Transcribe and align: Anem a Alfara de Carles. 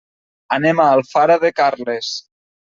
Anem 0.55 0.81
a 0.85 0.87
Alfara 0.93 1.37
de 1.45 1.53
Carles. 1.61 2.11